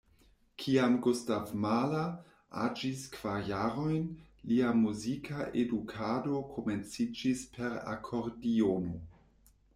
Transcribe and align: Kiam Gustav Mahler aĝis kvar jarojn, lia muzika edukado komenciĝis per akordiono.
Kiam 0.61 0.93
Gustav 1.07 1.51
Mahler 1.65 2.07
aĝis 2.61 3.03
kvar 3.17 3.45
jarojn, 3.51 4.09
lia 4.53 4.73
muzika 4.81 5.47
edukado 5.65 6.43
komenciĝis 6.57 7.47
per 7.59 7.79
akordiono. 7.95 8.99